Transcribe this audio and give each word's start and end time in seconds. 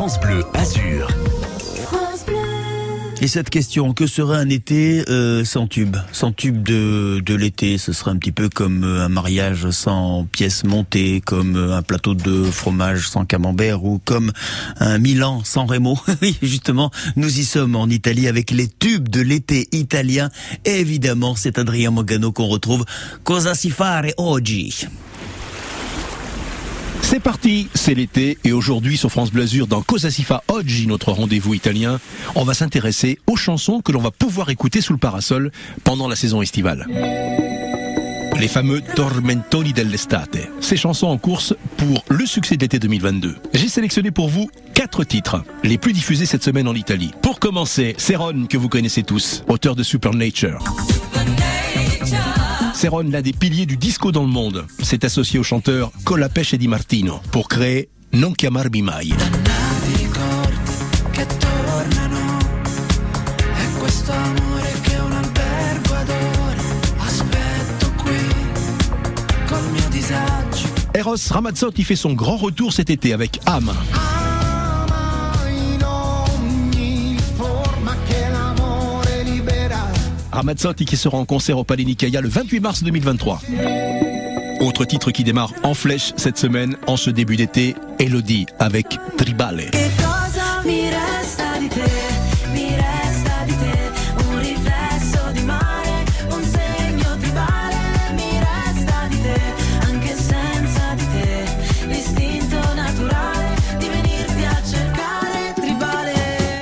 France 0.00 0.18
Bleu 0.18 0.42
Azur. 0.54 1.08
Et 3.20 3.28
cette 3.28 3.50
question, 3.50 3.92
que 3.92 4.06
serait 4.06 4.38
un 4.38 4.48
été 4.48 5.04
euh, 5.10 5.44
sans 5.44 5.66
tube? 5.66 5.94
Sans 6.10 6.32
tube 6.32 6.62
de, 6.62 7.20
de 7.20 7.34
l'été, 7.34 7.76
ce 7.76 7.92
serait 7.92 8.10
un 8.10 8.16
petit 8.16 8.32
peu 8.32 8.48
comme 8.48 8.82
euh, 8.82 9.04
un 9.04 9.10
mariage 9.10 9.68
sans 9.68 10.24
pièces 10.24 10.64
montées, 10.64 11.20
comme 11.20 11.54
euh, 11.54 11.76
un 11.76 11.82
plateau 11.82 12.14
de 12.14 12.44
fromage 12.44 13.10
sans 13.10 13.26
camembert 13.26 13.84
ou 13.84 14.00
comme 14.02 14.32
un 14.78 14.96
Milan 14.96 15.42
sans 15.44 15.66
Remo. 15.66 15.98
oui, 16.22 16.34
justement, 16.40 16.90
nous 17.16 17.38
y 17.38 17.44
sommes 17.44 17.76
en 17.76 17.86
Italie 17.86 18.26
avec 18.26 18.52
les 18.52 18.68
tubes 18.68 19.10
de 19.10 19.20
l'été 19.20 19.68
italien. 19.72 20.30
Et 20.64 20.80
évidemment, 20.80 21.34
c'est 21.36 21.58
Adrien 21.58 21.90
Mogano 21.90 22.32
qu'on 22.32 22.46
retrouve. 22.46 22.86
Cosa 23.22 23.54
si 23.54 23.68
fare 23.68 24.14
oggi? 24.16 24.86
C'est 27.10 27.18
parti, 27.18 27.66
c'est 27.74 27.94
l'été 27.94 28.38
et 28.44 28.52
aujourd'hui 28.52 28.96
sur 28.96 29.10
France 29.10 29.32
Blasure 29.32 29.66
dans 29.66 29.82
Cosa 29.82 30.12
si 30.12 30.22
fa 30.22 30.44
oggi, 30.46 30.86
notre 30.86 31.10
rendez-vous 31.10 31.54
italien, 31.54 31.98
on 32.36 32.44
va 32.44 32.54
s'intéresser 32.54 33.18
aux 33.26 33.34
chansons 33.34 33.80
que 33.80 33.90
l'on 33.90 33.98
va 33.98 34.12
pouvoir 34.12 34.48
écouter 34.50 34.80
sous 34.80 34.92
le 34.92 34.98
parasol 35.00 35.50
pendant 35.82 36.06
la 36.06 36.14
saison 36.14 36.40
estivale. 36.40 36.86
Les 38.38 38.46
fameux 38.46 38.80
Tormentoni 38.94 39.72
dell'estate. 39.72 40.38
Ces 40.60 40.76
chansons 40.76 41.08
en 41.08 41.18
course 41.18 41.52
pour 41.78 42.04
le 42.08 42.24
succès 42.26 42.54
de 42.54 42.60
l'été 42.60 42.78
2022. 42.78 43.34
J'ai 43.54 43.68
sélectionné 43.68 44.12
pour 44.12 44.28
vous 44.28 44.48
quatre 44.72 45.02
titres, 45.02 45.42
les 45.64 45.78
plus 45.78 45.92
diffusés 45.92 46.26
cette 46.26 46.44
semaine 46.44 46.68
en 46.68 46.76
Italie. 46.76 47.10
Pour 47.22 47.40
commencer, 47.40 47.96
Céron, 47.98 48.46
que 48.48 48.56
vous 48.56 48.68
connaissez 48.68 49.02
tous, 49.02 49.42
auteur 49.48 49.74
de 49.74 49.82
Supernature. 49.82 50.62
Céron, 52.80 53.02
l'un 53.10 53.20
des 53.20 53.34
piliers 53.34 53.66
du 53.66 53.76
disco 53.76 54.10
dans 54.10 54.22
le 54.22 54.30
monde, 54.30 54.64
s'est 54.82 55.04
associé 55.04 55.38
au 55.38 55.42
chanteur 55.42 55.92
Colapesce 56.04 56.54
Di 56.54 56.66
Martino 56.66 57.20
pour 57.30 57.46
créer 57.46 57.90
Non 58.14 58.32
chiamarmi 58.32 58.80
mai. 58.80 59.10
Eros 70.94 71.16
Ramazzotti 71.30 71.84
fait 71.84 71.96
son 71.96 72.14
grand 72.14 72.38
retour 72.38 72.72
cet 72.72 72.88
été 72.88 73.12
avec 73.12 73.40
Âme. 73.44 73.74
Ramazzotti 80.32 80.84
qui 80.84 80.96
sera 80.96 81.18
en 81.18 81.24
concert 81.24 81.58
au 81.58 81.64
Palais 81.64 81.84
Nicaïa 81.84 82.20
le 82.20 82.28
28 82.28 82.60
mars 82.60 82.82
2023. 82.82 83.40
Autre 84.60 84.84
titre 84.84 85.10
qui 85.10 85.24
démarre 85.24 85.52
en 85.62 85.74
flèche 85.74 86.12
cette 86.16 86.38
semaine, 86.38 86.76
en 86.86 86.96
ce 86.96 87.10
début 87.10 87.36
d'été, 87.36 87.74
Elodie 87.98 88.46
avec 88.58 88.98
Tribale. 89.16 89.70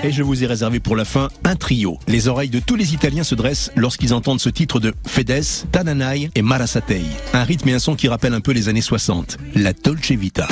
Et 0.08 0.10
je 0.10 0.22
vous 0.22 0.42
ai 0.42 0.46
réservé 0.46 0.80
pour 0.80 0.96
la 0.96 1.04
fin 1.04 1.28
un 1.44 1.54
trio. 1.54 1.98
Les 2.08 2.28
oreilles 2.28 2.48
de 2.48 2.60
tous 2.60 2.76
les 2.76 2.94
Italiens 2.94 3.24
se 3.24 3.34
dressent 3.34 3.70
lorsqu'ils 3.76 4.14
entendent 4.14 4.40
ce 4.40 4.48
titre 4.48 4.80
de 4.80 4.94
Fedes, 5.06 5.44
Tananai 5.70 6.30
et 6.34 6.40
Marasatei. 6.40 7.02
Un 7.34 7.44
rythme 7.44 7.68
et 7.68 7.74
un 7.74 7.78
son 7.78 7.94
qui 7.94 8.08
rappellent 8.08 8.32
un 8.32 8.40
peu 8.40 8.52
les 8.52 8.70
années 8.70 8.80
60. 8.80 9.36
La 9.54 9.74
Dolce 9.74 10.12
Vita. 10.12 10.48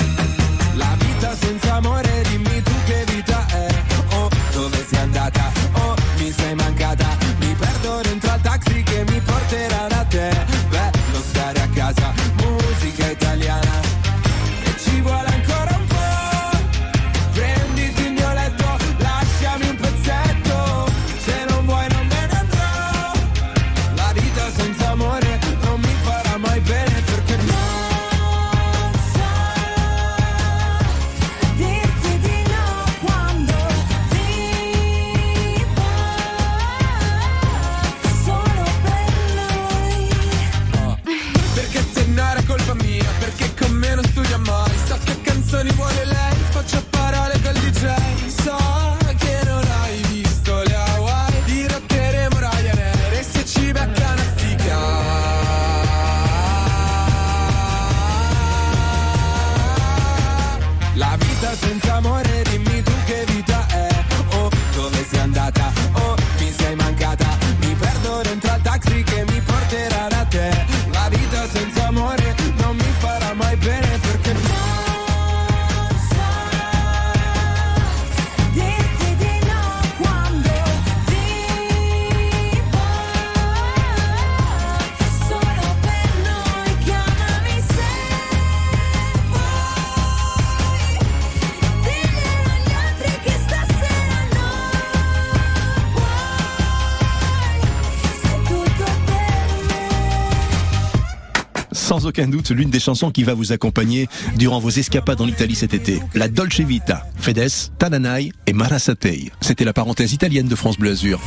Sans 101.96 102.04
aucun 102.04 102.28
doute, 102.28 102.50
l'une 102.50 102.68
des 102.68 102.78
chansons 102.78 103.10
qui 103.10 103.22
va 103.22 103.32
vous 103.32 103.52
accompagner 103.52 104.06
durant 104.36 104.58
vos 104.58 104.68
escapades 104.68 105.18
en 105.22 105.26
Italie 105.26 105.54
cet 105.54 105.72
été. 105.72 105.98
La 106.14 106.28
Dolce 106.28 106.60
Vita, 106.60 107.06
Fedes, 107.18 107.70
Tananai 107.78 108.32
et 108.46 108.52
Marasatei. 108.52 109.30
C'était 109.40 109.64
la 109.64 109.72
parenthèse 109.72 110.12
italienne 110.12 110.46
de 110.46 110.54
France 110.54 110.78
Bleu 110.78 110.90
Azur. 110.90 111.18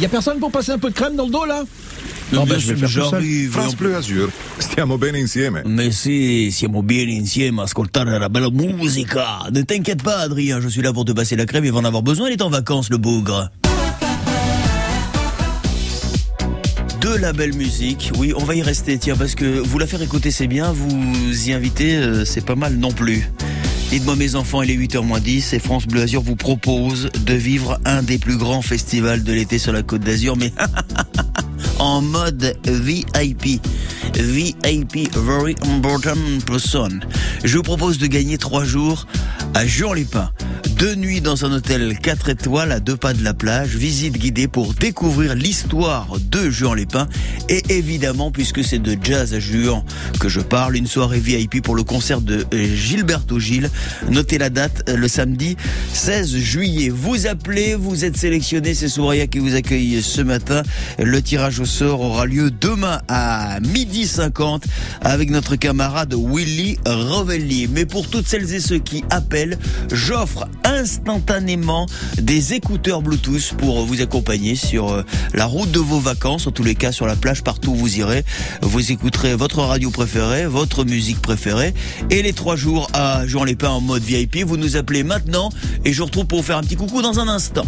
Y 0.00 0.04
a 0.04 0.08
personne 0.08 0.40
pour 0.40 0.50
passer 0.50 0.72
un 0.72 0.78
peu 0.78 0.90
de 0.90 0.94
crème 0.94 1.14
dans 1.14 1.26
le 1.26 1.30
dos 1.30 1.44
là? 1.44 1.62
Non, 2.32 2.44
ben, 2.44 2.58
je 2.58 2.72
vais 2.72 2.88
faire. 2.88 3.10
France 3.52 3.76
Bleu 3.76 3.94
Azur, 3.94 4.30
stiamo 4.58 4.98
bene 4.98 5.20
insieme. 5.20 5.62
Mais 5.64 5.92
si, 5.92 6.50
siamo 6.50 6.82
bien 6.82 7.08
insieme 7.08 7.60
a 7.60 7.64
ascoltare 7.64 8.18
la 8.18 8.28
bella 8.28 8.50
musica. 8.50 9.44
Ne 9.52 9.62
t'inquiète 9.62 10.02
pas, 10.02 10.22
Adrien, 10.22 10.60
je 10.60 10.66
suis 10.66 10.82
là 10.82 10.92
pour 10.92 11.04
te 11.04 11.12
passer 11.12 11.36
la 11.36 11.46
crème, 11.46 11.64
il 11.64 11.70
va 11.70 11.78
en 11.78 11.84
avoir 11.84 12.02
besoin, 12.02 12.30
il 12.30 12.32
est 12.32 12.42
en 12.42 12.50
vacances, 12.50 12.90
le 12.90 12.96
bougre. 12.96 13.48
De 17.02 17.16
la 17.16 17.32
belle 17.32 17.54
musique, 17.54 18.12
oui, 18.16 18.32
on 18.36 18.44
va 18.44 18.54
y 18.54 18.62
rester, 18.62 18.96
tiens, 18.96 19.16
parce 19.16 19.34
que 19.34 19.44
vous 19.44 19.78
la 19.80 19.88
faire 19.88 20.02
écouter, 20.02 20.30
c'est 20.30 20.46
bien, 20.46 20.70
vous 20.70 21.48
y 21.48 21.52
inviter, 21.52 21.96
euh, 21.96 22.24
c'est 22.24 22.44
pas 22.44 22.54
mal 22.54 22.76
non 22.76 22.92
plus. 22.92 23.28
Dites-moi 23.90 24.14
mes 24.14 24.36
enfants, 24.36 24.62
il 24.62 24.70
est 24.70 24.76
8h 24.76 25.02
moins 25.02 25.18
10 25.18 25.52
et 25.52 25.58
France 25.58 25.88
Bleu 25.88 26.02
Azur 26.02 26.22
vous 26.22 26.36
propose 26.36 27.10
de 27.26 27.34
vivre 27.34 27.80
un 27.84 28.04
des 28.04 28.18
plus 28.18 28.36
grands 28.36 28.62
festivals 28.62 29.24
de 29.24 29.32
l'été 29.32 29.58
sur 29.58 29.72
la 29.72 29.82
Côte 29.82 30.02
d'Azur, 30.02 30.36
mais 30.36 30.52
en 31.80 32.02
mode 32.02 32.56
VIP. 32.64 33.60
VIP, 34.14 35.12
Very 35.16 35.56
Important 35.66 36.14
Person. 36.46 37.00
Je 37.42 37.56
vous 37.56 37.64
propose 37.64 37.98
de 37.98 38.06
gagner 38.06 38.38
trois 38.38 38.64
jours 38.64 39.08
à 39.54 39.66
Jean-Lépin. 39.66 40.30
Deux 40.82 40.96
nuits 40.96 41.20
dans 41.20 41.44
un 41.44 41.52
hôtel 41.52 41.96
4 41.96 42.30
étoiles 42.30 42.72
à 42.72 42.80
deux 42.80 42.96
pas 42.96 43.14
de 43.14 43.22
la 43.22 43.34
plage. 43.34 43.76
Visite 43.76 44.18
guidée 44.18 44.48
pour 44.48 44.74
découvrir 44.74 45.36
l'histoire 45.36 46.08
de 46.18 46.50
Juan 46.50 46.74
Lépin. 46.74 47.06
Et 47.48 47.62
évidemment, 47.68 48.32
puisque 48.32 48.64
c'est 48.64 48.80
de 48.80 48.98
jazz 49.00 49.32
à 49.32 49.38
Juan 49.38 49.84
que 50.18 50.28
je 50.28 50.40
parle, 50.40 50.74
une 50.74 50.88
soirée 50.88 51.20
VIP 51.20 51.62
pour 51.62 51.76
le 51.76 51.84
concert 51.84 52.20
de 52.20 52.44
Gilberto 52.52 53.38
Gilles. 53.38 53.70
Notez 54.10 54.38
la 54.38 54.50
date, 54.50 54.82
le 54.92 55.06
samedi 55.06 55.56
16 55.92 56.34
juillet. 56.38 56.88
Vous 56.88 57.28
appelez, 57.28 57.76
vous 57.76 58.04
êtes 58.04 58.16
sélectionné. 58.16 58.74
C'est 58.74 58.88
Souria 58.88 59.28
qui 59.28 59.38
vous 59.38 59.54
accueille 59.54 60.02
ce 60.02 60.20
matin. 60.20 60.64
Le 60.98 61.22
tirage 61.22 61.60
au 61.60 61.64
sort 61.64 62.00
aura 62.00 62.26
lieu 62.26 62.50
demain 62.50 63.00
à 63.06 63.60
midi 63.60 64.08
50 64.08 64.64
avec 65.00 65.30
notre 65.30 65.54
camarade 65.54 66.12
Willy 66.12 66.76
Rovelli. 66.84 67.68
Mais 67.68 67.86
pour 67.86 68.10
toutes 68.10 68.26
celles 68.26 68.52
et 68.52 68.58
ceux 68.58 68.80
qui 68.80 69.04
appellent, 69.10 69.58
j'offre 69.92 70.48
instantanément 70.72 71.86
des 72.18 72.54
écouteurs 72.54 73.02
Bluetooth 73.02 73.54
pour 73.58 73.84
vous 73.84 74.00
accompagner 74.00 74.54
sur 74.54 74.90
euh, 74.90 75.02
la 75.34 75.46
route 75.46 75.70
de 75.70 75.78
vos 75.78 76.00
vacances, 76.00 76.46
en 76.46 76.50
tous 76.50 76.64
les 76.64 76.74
cas 76.74 76.92
sur 76.92 77.06
la 77.06 77.16
plage, 77.16 77.42
partout 77.42 77.70
où 77.72 77.74
vous 77.76 77.98
irez. 77.98 78.24
Vous 78.62 78.92
écouterez 78.92 79.34
votre 79.34 79.60
radio 79.60 79.90
préférée, 79.90 80.46
votre 80.46 80.84
musique 80.84 81.20
préférée 81.20 81.74
et 82.10 82.22
les 82.22 82.32
trois 82.32 82.56
jours 82.56 82.88
à 82.92 83.26
Jean 83.26 83.44
Lépin 83.44 83.70
en 83.70 83.80
mode 83.80 84.02
VIP. 84.02 84.44
Vous 84.44 84.56
nous 84.56 84.76
appelez 84.76 85.04
maintenant 85.04 85.50
et 85.84 85.92
je 85.92 85.98
vous 85.98 86.06
retrouve 86.06 86.26
pour 86.26 86.38
vous 86.38 86.44
faire 86.44 86.58
un 86.58 86.62
petit 86.62 86.76
coucou 86.76 87.02
dans 87.02 87.20
un 87.20 87.28
instant. 87.28 87.66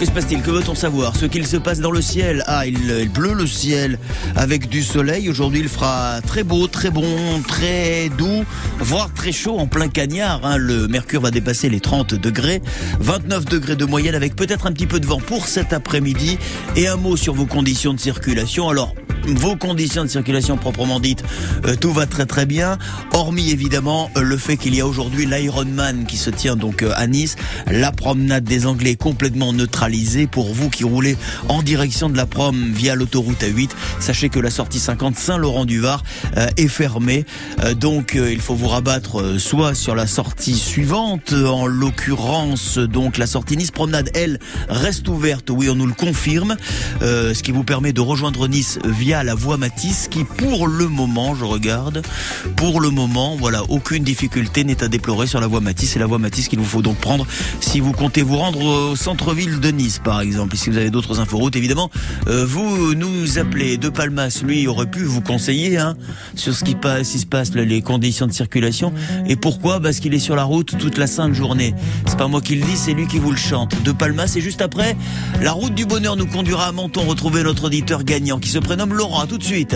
Que 0.00 0.06
se 0.06 0.12
passe-t-il 0.12 0.40
Que 0.40 0.50
veut-on 0.50 0.74
savoir 0.74 1.14
Ce 1.14 1.26
qu'il 1.26 1.46
se 1.46 1.58
passe 1.58 1.78
dans 1.78 1.90
le 1.90 2.00
ciel. 2.00 2.42
Ah, 2.46 2.66
il, 2.66 2.90
il 3.02 3.10
pleut 3.10 3.34
le 3.34 3.46
ciel 3.46 3.98
avec 4.34 4.70
du 4.70 4.82
soleil. 4.82 5.28
Aujourd'hui, 5.28 5.60
il 5.60 5.68
fera 5.68 6.22
très 6.26 6.42
beau, 6.42 6.66
très 6.68 6.88
bon, 6.88 7.42
très 7.46 8.08
doux, 8.16 8.46
voire 8.78 9.12
très 9.12 9.30
chaud 9.30 9.58
en 9.58 9.66
plein 9.66 9.88
cagnard. 9.88 10.40
Hein. 10.42 10.56
Le 10.56 10.88
mercure 10.88 11.20
va 11.20 11.30
dépasser 11.30 11.68
les 11.68 11.80
30 11.80 12.14
degrés. 12.14 12.62
29 13.00 13.44
degrés 13.44 13.76
de 13.76 13.84
moyenne 13.84 14.14
avec 14.14 14.36
peut-être 14.36 14.66
un 14.66 14.72
petit 14.72 14.86
peu 14.86 15.00
de 15.00 15.06
vent 15.06 15.20
pour 15.20 15.46
cet 15.46 15.74
après-midi. 15.74 16.38
Et 16.76 16.88
un 16.88 16.96
mot 16.96 17.18
sur 17.18 17.34
vos 17.34 17.44
conditions 17.44 17.92
de 17.92 18.00
circulation. 18.00 18.70
Alors, 18.70 18.94
vos 19.26 19.56
conditions 19.56 20.04
de 20.04 20.08
circulation 20.08 20.56
proprement 20.56 21.00
dites, 21.00 21.22
euh, 21.66 21.76
tout 21.76 21.92
va 21.92 22.06
très 22.06 22.26
très 22.26 22.46
bien, 22.46 22.78
hormis 23.12 23.50
évidemment 23.50 24.10
euh, 24.16 24.22
le 24.22 24.36
fait 24.36 24.56
qu'il 24.56 24.74
y 24.74 24.80
a 24.80 24.86
aujourd'hui 24.86 25.26
l'Ironman 25.26 26.06
qui 26.06 26.16
se 26.16 26.30
tient 26.30 26.56
donc 26.56 26.82
euh, 26.82 26.92
à 26.96 27.06
Nice, 27.06 27.36
la 27.66 27.92
promenade 27.92 28.44
des 28.44 28.66
Anglais 28.66 28.96
complètement 28.96 29.52
neutralisée 29.52 30.26
pour 30.26 30.52
vous 30.54 30.70
qui 30.70 30.84
roulez 30.84 31.16
en 31.48 31.62
direction 31.62 32.08
de 32.08 32.16
la 32.16 32.26
prom 32.26 32.72
via 32.72 32.94
l'autoroute 32.94 33.42
A8. 33.42 33.70
Sachez 33.98 34.28
que 34.28 34.38
la 34.38 34.50
sortie 34.50 34.80
50 34.80 35.16
Saint-Laurent-du-Var 35.16 36.02
est 36.56 36.68
fermée, 36.68 37.24
donc 37.76 38.14
il 38.14 38.40
faut 38.40 38.54
vous 38.54 38.68
rabattre 38.68 39.38
soit 39.38 39.74
sur 39.74 39.94
la 39.94 40.06
sortie 40.06 40.54
suivante, 40.54 41.32
en 41.32 41.66
l'occurrence 41.66 42.78
donc 42.78 43.18
la 43.18 43.26
sortie 43.26 43.56
Nice 43.56 43.70
promenade 43.70 44.10
elle 44.14 44.38
reste 44.68 45.08
ouverte, 45.08 45.50
oui 45.50 45.68
on 45.68 45.74
nous 45.74 45.86
le 45.86 45.94
confirme, 45.94 46.56
ce 47.00 47.42
qui 47.42 47.52
vous 47.52 47.64
permet 47.64 47.92
de 47.92 48.00
rejoindre 48.00 48.48
Nice 48.48 48.78
via 48.84 49.09
à 49.12 49.22
la 49.24 49.34
voie 49.34 49.56
Matisse 49.56 50.08
qui 50.08 50.24
pour 50.24 50.68
le 50.68 50.88
moment, 50.88 51.34
je 51.34 51.44
regarde, 51.44 52.02
pour 52.56 52.80
le 52.80 52.90
moment, 52.90 53.36
voilà, 53.36 53.62
aucune 53.68 54.04
difficulté 54.04 54.64
n'est 54.64 54.82
à 54.84 54.88
déplorer 54.88 55.26
sur 55.26 55.40
la 55.40 55.46
voie 55.46 55.60
Matisse. 55.60 55.92
C'est 55.92 55.98
la 55.98 56.06
voie 56.06 56.18
Matisse 56.18 56.48
qu'il 56.48 56.58
vous 56.58 56.64
faut 56.64 56.82
donc 56.82 56.96
prendre 56.98 57.26
si 57.60 57.80
vous 57.80 57.92
comptez 57.92 58.22
vous 58.22 58.36
rendre 58.36 58.62
au 58.62 58.96
centre-ville 58.96 59.60
de 59.60 59.70
Nice 59.70 60.00
par 60.02 60.20
exemple. 60.20 60.56
si 60.56 60.70
vous 60.70 60.76
avez 60.76 60.90
d'autres 60.90 61.20
inforoutes, 61.20 61.56
évidemment, 61.56 61.90
euh, 62.28 62.44
vous 62.44 62.94
nous 62.94 63.38
appelez 63.38 63.76
de 63.78 63.88
Palmas, 63.88 64.40
lui 64.44 64.66
aurait 64.66 64.90
pu 64.90 65.04
vous 65.04 65.20
conseiller 65.20 65.78
hein, 65.78 65.96
sur 66.34 66.54
ce 66.54 66.64
qui, 66.64 66.74
passe, 66.74 67.16
se 67.16 67.26
passe, 67.26 67.52
les 67.54 67.82
conditions 67.82 68.26
de 68.26 68.32
circulation. 68.32 68.92
Et 69.26 69.36
pourquoi? 69.36 69.80
Parce 69.80 70.00
qu'il 70.00 70.14
est 70.14 70.18
sur 70.18 70.36
la 70.36 70.44
route 70.44 70.76
toute 70.78 70.98
la 70.98 71.06
sainte 71.06 71.34
journée. 71.34 71.74
C'est 72.06 72.18
pas 72.18 72.28
moi 72.28 72.40
qui 72.40 72.56
le 72.56 72.64
dis, 72.64 72.76
c'est 72.76 72.92
lui 72.92 73.06
qui 73.06 73.18
vous 73.18 73.30
le 73.30 73.36
chante. 73.36 73.82
De 73.82 73.92
Palmas, 73.92 74.32
et 74.36 74.40
juste 74.40 74.62
après, 74.62 74.96
la 75.40 75.52
route 75.52 75.74
du 75.74 75.84
bonheur 75.84 76.16
nous 76.16 76.26
conduira 76.26 76.66
à 76.66 76.72
Menton 76.72 77.02
retrouver 77.02 77.42
notre 77.42 77.64
auditeur 77.64 78.04
gagnant 78.04 78.38
qui 78.38 78.48
se 78.48 78.58
prénomme 78.58 78.94
Laurent, 79.00 79.26
tout 79.26 79.38
de 79.38 79.42
suite. 79.42 79.74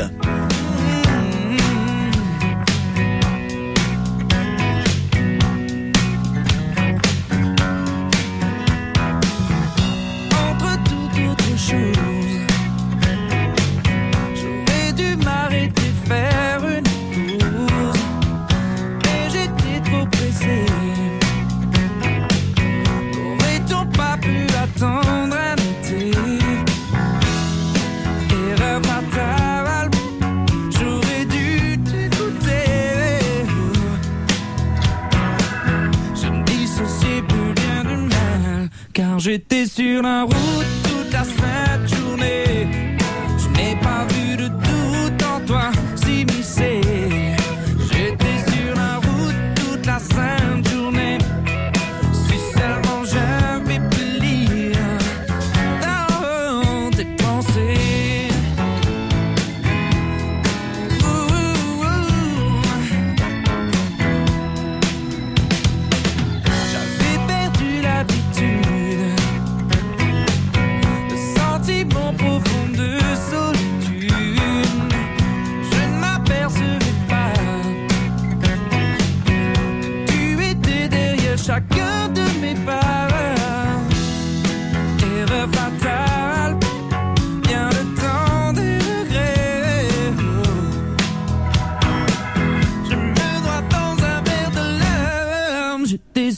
J'étais 39.19 39.67
sur 39.67 40.03
la 40.03 40.23
route 40.23 40.35
toute 40.85 41.13
la 41.13 41.25
sainte 41.25 41.89
journée. 41.89 42.69
Je 43.39 43.49
n'ai 43.57 43.77
pas 43.81 44.07
vu 44.11 44.37
de 44.37 44.49
doute 44.49 45.23
en 45.23 45.41
toi 45.47 45.71
s'immiscer. 45.97 46.81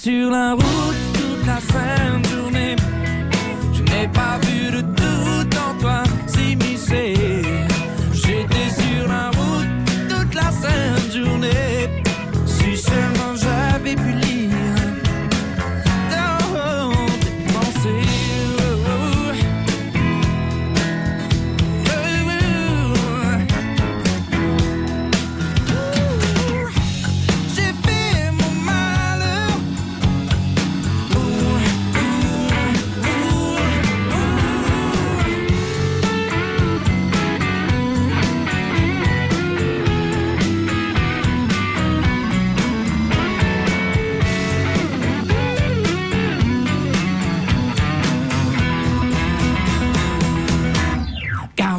Sur 0.07 0.31
la 0.31 0.53
route 0.53 1.03
toute 1.15 1.47
la 1.47 1.59
sainte 1.61 2.27
journée. 2.29 2.77
Je 3.73 3.83
n'ai 3.83 4.07
pas 4.07 4.39